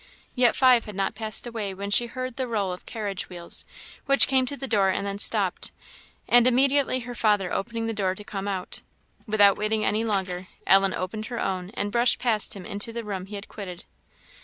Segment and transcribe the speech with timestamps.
[0.33, 3.65] Yet five had not passed away when she heard the roll of carriage wheels,
[4.07, 5.71] which came to the door and then stopped,
[6.27, 8.81] and immediately her father opening the door to come out.
[9.27, 13.27] Without waiting any longer, Ellen opened her own, and brushed past him into the room
[13.27, 13.85] he had quitted.